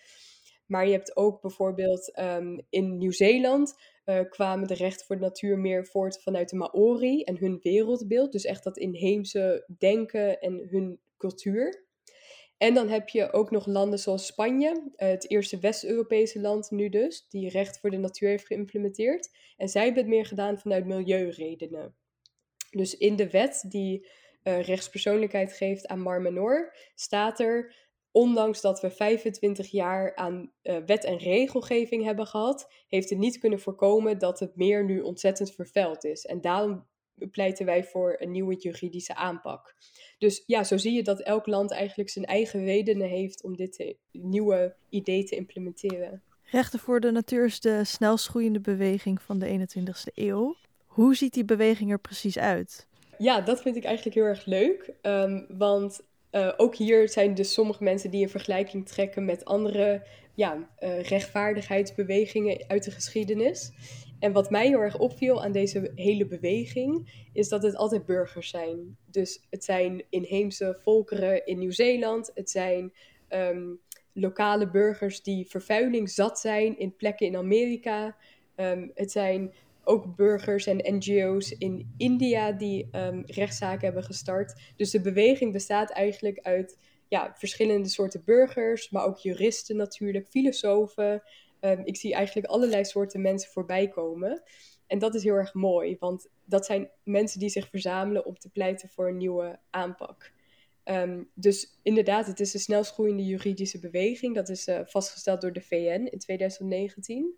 [0.66, 5.58] Maar je hebt ook bijvoorbeeld um, in Nieuw-Zeeland uh, kwamen de rechten voor de natuur
[5.58, 8.32] meer voort vanuit de Maori en hun wereldbeeld.
[8.32, 11.86] Dus echt dat inheemse denken en hun cultuur.
[12.64, 16.90] En dan heb je ook nog landen zoals Spanje, uh, het eerste West-Europese land nu
[16.90, 19.36] dus, die recht voor de natuur heeft geïmplementeerd.
[19.58, 21.96] En zij hebben het meer gedaan vanuit milieuredenen.
[22.70, 24.08] Dus in de wet die
[24.44, 27.76] uh, rechtspersoonlijkheid geeft aan Marmenor, staat er,
[28.12, 33.38] ondanks dat we 25 jaar aan uh, wet en regelgeving hebben gehad, heeft het niet
[33.38, 36.26] kunnen voorkomen dat het meer nu ontzettend vervuild is.
[36.26, 36.88] En daarom
[37.32, 39.76] pleiten wij voor een nieuwe juridische aanpak.
[40.18, 43.96] Dus ja, zo zie je dat elk land eigenlijk zijn eigen redenen heeft om dit
[44.12, 46.22] nieuwe idee te implementeren.
[46.44, 50.56] Rechten voor de natuur is de snelst groeiende beweging van de 21ste eeuw.
[50.86, 52.88] Hoe ziet die beweging er precies uit?
[53.18, 54.94] Ja, dat vind ik eigenlijk heel erg leuk.
[55.02, 60.08] Um, want uh, ook hier zijn dus sommige mensen die een vergelijking trekken met andere
[60.34, 63.72] ja, uh, rechtvaardigheidsbewegingen uit de geschiedenis.
[64.24, 68.50] En wat mij heel erg opviel aan deze hele beweging, is dat het altijd burgers
[68.50, 68.98] zijn.
[69.12, 72.94] Dus het zijn inheemse volkeren in Nieuw-Zeeland, het zijn
[73.30, 73.80] um,
[74.14, 78.16] lokale burgers die vervuiling zat zijn in plekken in Amerika.
[78.56, 84.62] Um, het zijn ook burgers en NGO's in India die um, rechtszaken hebben gestart.
[84.76, 91.24] Dus de beweging bestaat eigenlijk uit ja, verschillende soorten burgers, maar ook juristen natuurlijk, filosofen.
[91.66, 94.44] Um, ik zie eigenlijk allerlei soorten mensen voorbij komen.
[94.88, 98.50] En dat is heel erg mooi, want dat zijn mensen die zich verzamelen om te
[98.50, 100.32] pleiten voor een nieuwe aanpak.
[100.86, 104.36] Um, dus inderdaad, het is de snelst groeiende juridische beweging.
[104.36, 107.36] Dat is uh, vastgesteld door de VN in 2019.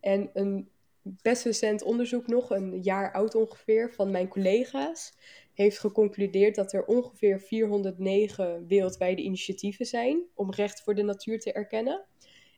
[0.00, 0.68] En een
[1.02, 5.12] best recent onderzoek nog, een jaar oud ongeveer, van mijn collega's,
[5.54, 11.52] heeft geconcludeerd dat er ongeveer 409 wereldwijde initiatieven zijn om recht voor de natuur te
[11.52, 12.06] erkennen.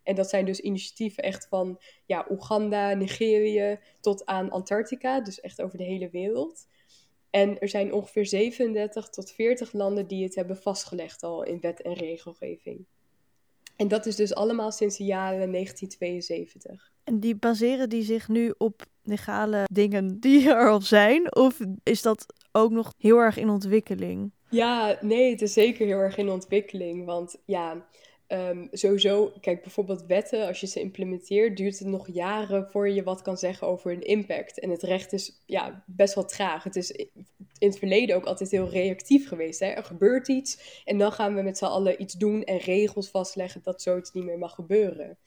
[0.03, 5.63] En dat zijn dus initiatieven echt van ja, Oeganda, Nigeria tot aan Antarctica, dus echt
[5.63, 6.69] over de hele wereld.
[7.31, 11.83] En er zijn ongeveer 37 tot 40 landen die het hebben vastgelegd al in wet
[11.83, 12.87] en regelgeving.
[13.77, 16.93] En dat is dus allemaal sinds de jaren 1972.
[17.05, 21.35] En die baseren die zich nu op legale dingen die er al zijn?
[21.35, 24.33] Of is dat ook nog heel erg in ontwikkeling?
[24.51, 27.05] Ja, nee, het is zeker heel erg in ontwikkeling.
[27.05, 27.87] Want ja,
[28.33, 33.03] um, sowieso, kijk bijvoorbeeld wetten, als je ze implementeert, duurt het nog jaren voor je
[33.03, 34.59] wat kan zeggen over een impact.
[34.59, 36.65] En het recht is ja, best wel traag.
[36.65, 39.61] Het is in het verleden ook altijd heel reactief geweest.
[39.61, 39.67] Hè?
[39.67, 43.61] Er gebeurt iets en dan gaan we met z'n allen iets doen en regels vastleggen
[43.65, 45.19] dat zoiets niet meer mag gebeuren.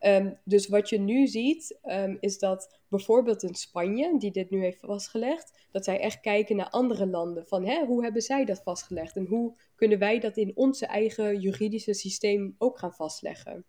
[0.00, 4.60] Um, dus wat je nu ziet, um, is dat bijvoorbeeld in Spanje, die dit nu
[4.60, 7.46] heeft vastgelegd, dat zij echt kijken naar andere landen.
[7.46, 11.40] Van hè, hoe hebben zij dat vastgelegd en hoe kunnen wij dat in onze eigen
[11.40, 13.64] juridische systeem ook gaan vastleggen?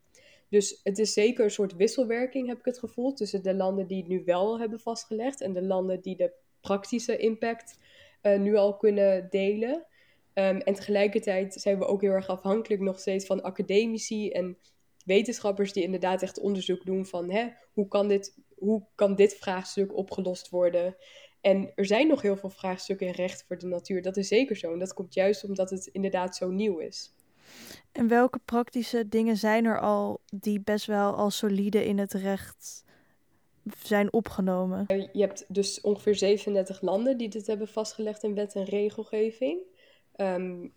[0.50, 3.98] Dus het is zeker een soort wisselwerking, heb ik het gevoel, tussen de landen die
[3.98, 7.78] het nu wel hebben vastgelegd en de landen die de praktische impact
[8.22, 9.86] uh, nu al kunnen delen.
[10.34, 14.58] Um, en tegelijkertijd zijn we ook heel erg afhankelijk nog steeds van academici en
[15.06, 19.96] wetenschappers die inderdaad echt onderzoek doen van hè, hoe, kan dit, hoe kan dit vraagstuk
[19.96, 20.96] opgelost worden.
[21.46, 24.02] En er zijn nog heel veel vraagstukken in recht voor de natuur.
[24.02, 24.74] Dat is zeker zo.
[24.74, 27.14] En dat komt juist omdat het inderdaad zo nieuw is.
[27.92, 32.84] En welke praktische dingen zijn er al die best wel al solide in het recht
[33.78, 34.86] zijn opgenomen?
[34.88, 39.60] Je hebt dus ongeveer 37 landen die dit hebben vastgelegd in wet en regelgeving.
[40.16, 40.74] Um,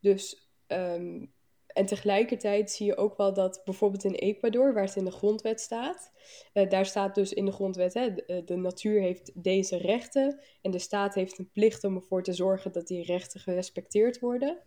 [0.00, 1.32] dus um,
[1.78, 5.60] en tegelijkertijd zie je ook wel dat bijvoorbeeld in Ecuador, waar het in de grondwet
[5.60, 6.12] staat,
[6.54, 10.40] uh, daar staat dus in de grondwet, hè, de, eh, de, natuur heeft deze rechten
[10.62, 14.58] en de staat heeft een plicht om ervoor te zorgen dat die rechten gerespecteerd worden.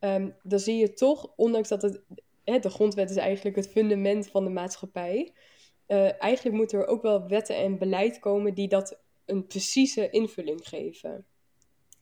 [0.00, 2.02] Um, dan zie je toch, ondanks dat het,
[2.44, 5.32] hè, de grondwet is eigenlijk het fundament van de maatschappij,
[5.88, 10.68] uh, eigenlijk moeten er ook wel wetten en beleid komen die dat een precieze invulling
[10.68, 11.26] geven.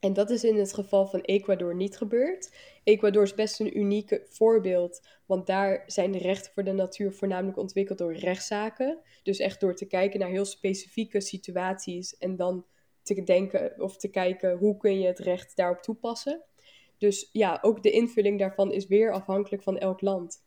[0.03, 2.55] En dat is in het geval van Ecuador niet gebeurd.
[2.85, 7.59] Ecuador is best een uniek voorbeeld, want daar zijn de rechten voor de natuur voornamelijk
[7.59, 8.99] ontwikkeld door rechtszaken.
[9.23, 12.67] Dus echt door te kijken naar heel specifieke situaties en dan
[13.03, 16.43] te denken of te kijken hoe kun je het recht daarop toepassen.
[16.99, 20.43] Dus ja, ook de invulling daarvan is weer afhankelijk van elk land.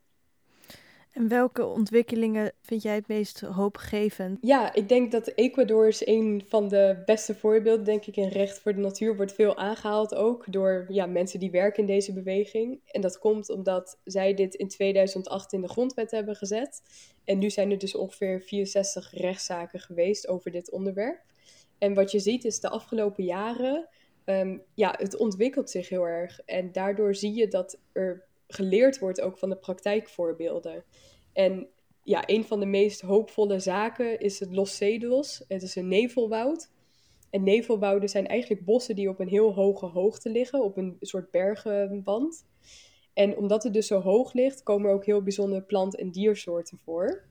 [1.15, 4.37] En welke ontwikkelingen vind jij het meest hoopgevend?
[4.41, 8.59] Ja, ik denk dat Ecuador is een van de beste voorbeelden, denk ik, in recht
[8.59, 9.15] voor de natuur.
[9.15, 12.79] Wordt veel aangehaald ook door ja, mensen die werken in deze beweging.
[12.85, 16.81] En dat komt omdat zij dit in 2008 in de grondwet hebben gezet.
[17.23, 21.21] En nu zijn er dus ongeveer 64 rechtszaken geweest over dit onderwerp.
[21.77, 23.87] En wat je ziet is de afgelopen jaren,
[24.25, 26.39] um, ja, het ontwikkelt zich heel erg.
[26.45, 30.83] En daardoor zie je dat er geleerd wordt ook van de praktijkvoorbeelden.
[31.33, 31.67] En
[32.03, 35.43] ja, een van de meest hoopvolle zaken is het Los Cedos.
[35.47, 36.71] Het is een nevelwoud.
[37.29, 41.31] En nevelwouden zijn eigenlijk bossen die op een heel hoge hoogte liggen, op een soort
[41.31, 42.45] bergenwand.
[43.13, 46.77] En omdat het dus zo hoog ligt, komen er ook heel bijzondere plant- en diersoorten
[46.77, 47.23] voor.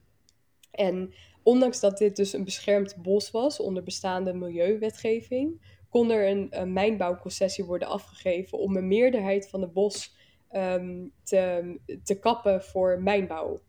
[0.71, 6.47] En ondanks dat dit dus een beschermd bos was onder bestaande milieuwetgeving, kon er een,
[6.49, 10.14] een mijnbouwconcessie worden afgegeven om een meerderheid van het bos
[10.55, 13.59] um, te, te kappen voor mijnbouw.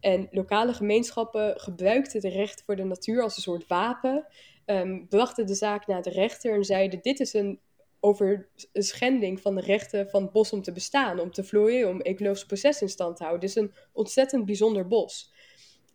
[0.00, 4.26] En lokale gemeenschappen gebruikten de rechten voor de natuur als een soort wapen,
[4.66, 7.60] um, brachten de zaak naar de rechter en zeiden: Dit is een
[8.00, 12.00] over schending van de rechten van het bos om te bestaan, om te vloeien, om
[12.00, 13.48] ecologisch proces in stand te houden.
[13.48, 15.32] Het is een ontzettend bijzonder bos.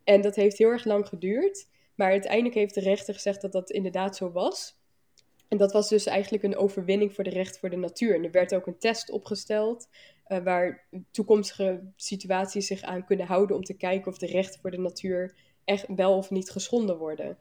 [0.03, 3.69] En dat heeft heel erg lang geduurd, maar uiteindelijk heeft de rechter gezegd dat dat
[3.69, 4.77] inderdaad zo was.
[5.47, 8.15] En dat was dus eigenlijk een overwinning voor de recht voor de natuur.
[8.15, 9.87] En er werd ook een test opgesteld
[10.29, 14.71] uh, waar toekomstige situaties zich aan kunnen houden om te kijken of de rechten voor
[14.71, 15.35] de natuur
[15.65, 17.37] echt wel of niet geschonden worden.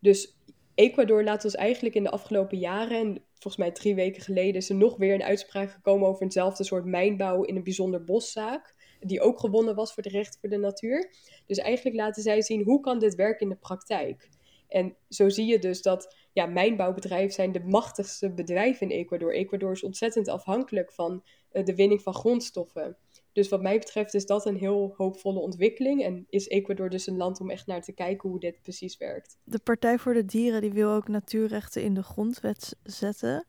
[0.00, 0.36] Dus
[0.74, 4.68] Ecuador laat ons eigenlijk in de afgelopen jaren, en volgens mij drie weken geleden, is
[4.68, 9.20] er nog weer een uitspraak gekomen over eenzelfde soort mijnbouw in een bijzonder boszaak, die
[9.20, 11.10] ook gewonnen was voor de rechten voor de natuur.
[11.46, 14.28] Dus eigenlijk laten zij zien hoe kan dit werken in de praktijk.
[14.74, 19.34] En zo zie je dus dat ja, mijnbouwbedrijven zijn de machtigste bedrijven in Ecuador.
[19.34, 22.96] Ecuador is ontzettend afhankelijk van uh, de winning van grondstoffen.
[23.32, 26.02] Dus wat mij betreft is dat een heel hoopvolle ontwikkeling.
[26.02, 29.38] En is Ecuador dus een land om echt naar te kijken hoe dit precies werkt.
[29.44, 33.44] De Partij voor de Dieren die wil ook natuurrechten in de grondwet zetten.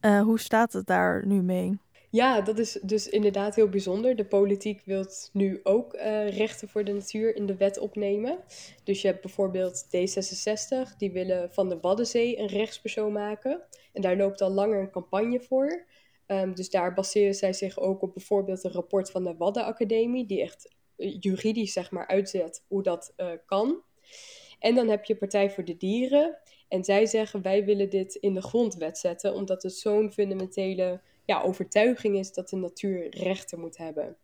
[0.00, 1.78] Uh, hoe staat het daar nu mee?
[2.10, 4.16] Ja, dat is dus inderdaad heel bijzonder.
[4.16, 8.38] De politiek wil nu ook uh, rechten voor de natuur in de wet opnemen.
[8.84, 13.62] Dus je hebt bijvoorbeeld D66, die willen van de Waddenzee een rechtspersoon maken.
[13.92, 15.86] En daar loopt al langer een campagne voor.
[16.26, 20.42] Um, dus daar baseren zij zich ook op bijvoorbeeld een rapport van de Waddenacademie, die
[20.42, 23.82] echt eh, juridisch zeg maar uitzet hoe dat uh, kan.
[24.58, 26.38] En dan heb je Partij voor de Dieren.
[26.68, 31.42] En zij zeggen wij willen dit in de grondwet zetten, omdat het zo'n fundamentele ja,
[31.42, 34.16] overtuiging is dat de natuur rechten moet hebben.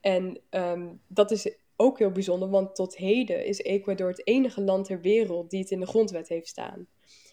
[0.00, 4.84] En um, dat is ook heel bijzonder, want tot heden is Ecuador het enige land
[4.84, 6.88] ter wereld die het in de grondwet heeft staan.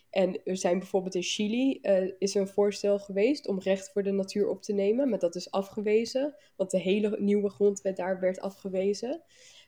[0.10, 4.12] En er zijn bijvoorbeeld in Chili uh, is een voorstel geweest om recht voor de
[4.12, 8.40] natuur op te nemen, maar dat is afgewezen, want de hele nieuwe grondwet daar werd
[8.40, 9.24] afgewezen.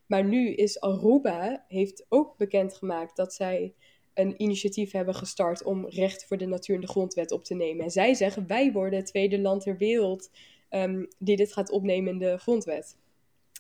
[0.06, 3.74] Maar nu is Aruba heeft ook bekendgemaakt dat zij
[4.20, 7.84] een initiatief hebben gestart om recht voor de natuur in de grondwet op te nemen.
[7.84, 10.30] En zij zeggen, wij worden het tweede land ter wereld
[10.70, 12.98] um, die dit gaat opnemen in de grondwet.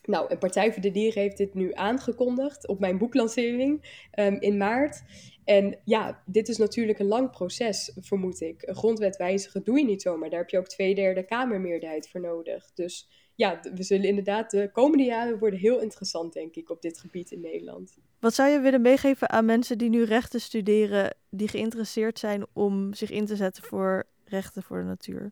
[0.03, 4.57] Nou, een Partij voor de Dieren heeft dit nu aangekondigd op mijn boeklancering um, in
[4.57, 5.03] maart.
[5.43, 8.61] En ja, dit is natuurlijk een lang proces, vermoed ik.
[8.61, 10.29] Een grondwet wijzigen doe je niet zomaar.
[10.29, 12.71] Daar heb je ook twee derde Kamermeerderheid voor nodig.
[12.73, 16.99] Dus ja, we zullen inderdaad de komende jaren worden heel interessant, denk ik, op dit
[16.99, 17.97] gebied in Nederland.
[18.19, 22.93] Wat zou je willen meegeven aan mensen die nu rechten studeren, die geïnteresseerd zijn om
[22.93, 25.31] zich in te zetten voor rechten voor de natuur?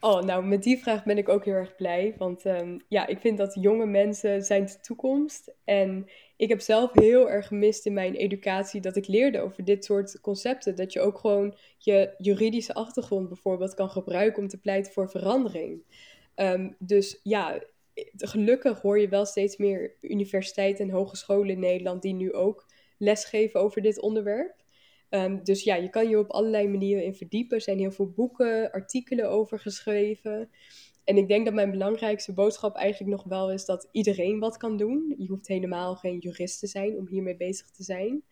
[0.00, 2.14] Oh, nou, met die vraag ben ik ook heel erg blij.
[2.18, 5.52] Want um, ja, ik vind dat jonge mensen zijn de toekomst.
[5.64, 9.84] En ik heb zelf heel erg gemist in mijn educatie dat ik leerde over dit
[9.84, 10.76] soort concepten.
[10.76, 15.82] Dat je ook gewoon je juridische achtergrond bijvoorbeeld kan gebruiken om te pleiten voor verandering.
[16.36, 17.60] Um, dus ja,
[18.16, 22.66] gelukkig hoor je wel steeds meer universiteiten en hogescholen in Nederland die nu ook
[22.98, 24.54] lesgeven over dit onderwerp.
[25.10, 27.56] Um, dus ja, je kan je op allerlei manieren in verdiepen.
[27.56, 30.50] Er zijn heel veel boeken, artikelen over geschreven.
[31.04, 34.76] En ik denk dat mijn belangrijkste boodschap eigenlijk nog wel is dat iedereen wat kan
[34.76, 35.14] doen.
[35.18, 38.22] Je hoeft helemaal geen jurist te zijn om hiermee bezig te zijn.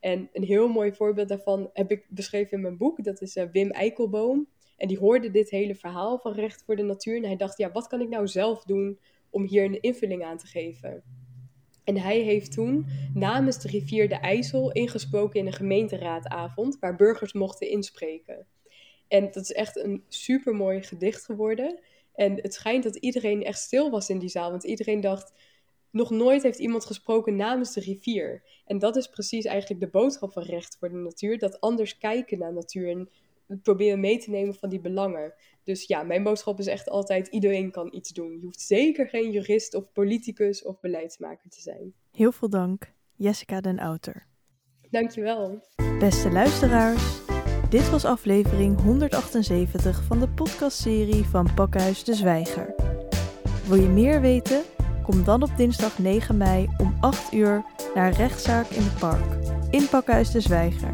[0.00, 3.04] En een heel mooi voorbeeld daarvan heb ik beschreven in mijn boek.
[3.04, 4.48] Dat is uh, Wim Eikelboom.
[4.80, 7.16] En die hoorde dit hele verhaal van recht voor de natuur.
[7.16, 8.98] En hij dacht, ja, wat kan ik nou zelf doen
[9.30, 11.02] om hier een invulling aan te geven?
[11.84, 17.32] En hij heeft toen namens de rivier de IJssel ingesproken in een gemeenteraadavond waar burgers
[17.32, 18.46] mochten inspreken.
[19.08, 21.80] En dat is echt een super mooi gedicht geworden.
[22.14, 24.50] En het schijnt dat iedereen echt stil was in die zaal.
[24.50, 25.32] Want iedereen dacht,
[25.90, 28.42] nog nooit heeft iemand gesproken namens de rivier.
[28.66, 31.38] En dat is precies eigenlijk de boodschap van recht voor de natuur.
[31.38, 33.08] Dat anders kijken naar natuur en
[33.58, 35.34] proberen mee te nemen van die belangen.
[35.64, 38.32] Dus ja, mijn boodschap is echt altijd: iedereen kan iets doen.
[38.32, 41.94] Je hoeft zeker geen jurist of politicus of beleidsmaker te zijn.
[42.12, 44.26] Heel veel dank, Jessica den Outer.
[44.90, 45.60] Dankjewel.
[45.98, 47.20] Beste luisteraars,
[47.68, 52.74] dit was aflevering 178 van de podcastserie van Pakhuis de Zwijger.
[53.66, 54.62] Wil je meer weten?
[55.02, 59.88] Kom dan op dinsdag 9 mei om 8 uur naar Rechtszaak in het Park, in
[59.88, 60.92] Pakhuis de Zwijger.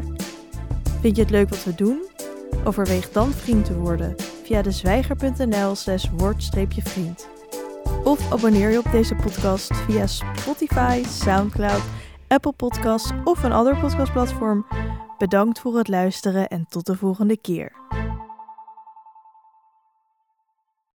[1.01, 2.05] Vind je het leuk wat we doen?
[2.67, 7.27] Overweeg dan vriend te worden via de zwijger.nl slash word-vriend.
[8.03, 11.81] Of abonneer je op deze podcast via Spotify, Soundcloud,
[12.27, 14.65] Apple Podcasts of een ander podcastplatform.
[15.17, 17.86] Bedankt voor het luisteren en tot de volgende keer.